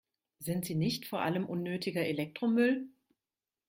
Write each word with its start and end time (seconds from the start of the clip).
Sind 0.39 0.65
sie 0.65 0.73
nicht 0.73 1.05
vor 1.05 1.21
allem 1.21 1.45
unnötiger 1.45 2.03
Elektromüll? 2.03 2.89